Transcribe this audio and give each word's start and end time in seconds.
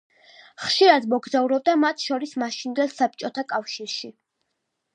ხშირად 0.61 1.03
მოგზაურობდა, 1.11 1.75
მათ 1.83 2.07
შორის, 2.07 2.33
მაშინდელ 2.45 2.91
საბჭოთა 2.97 3.47
კავშირში. 3.55 4.13